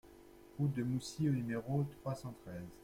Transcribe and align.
Route 0.57 0.73
de 0.73 0.81
Moussy 0.81 1.29
au 1.29 1.31
numéro 1.31 1.85
trois 2.01 2.15
cent 2.15 2.33
treize 2.43 2.65